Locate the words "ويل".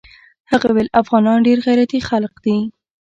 0.75-0.89